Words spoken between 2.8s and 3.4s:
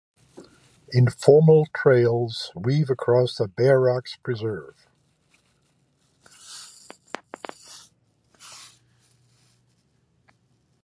across